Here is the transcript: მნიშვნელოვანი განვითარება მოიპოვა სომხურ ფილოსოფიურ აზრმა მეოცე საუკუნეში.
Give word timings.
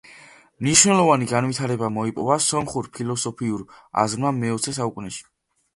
მნიშვნელოვანი 0.63 1.27
განვითარება 1.33 1.89
მოიპოვა 1.99 2.39
სომხურ 2.49 2.91
ფილოსოფიურ 2.97 3.65
აზრმა 4.07 4.35
მეოცე 4.43 4.79
საუკუნეში. 4.81 5.25